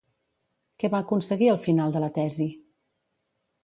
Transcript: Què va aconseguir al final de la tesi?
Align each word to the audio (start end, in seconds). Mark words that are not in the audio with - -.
Què 0.83 0.91
va 0.95 1.03
aconseguir 1.05 1.51
al 1.53 1.63
final 1.69 1.97
de 1.99 2.05
la 2.07 2.13
tesi? 2.19 2.53